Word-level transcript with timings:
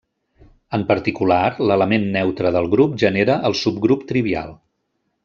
En 0.77 0.85
particular, 0.91 1.41
l'element 1.71 2.07
neutre 2.17 2.53
del 2.57 2.71
grup 2.75 2.97
genera 3.05 3.37
el 3.51 3.57
subgrup 3.61 4.09
trivial. 4.15 4.57